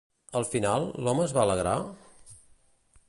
Al 0.39 0.45
final, 0.53 0.87
l'home 1.07 1.25
es 1.27 1.35
va 1.39 1.43
alegrar? 1.43 1.77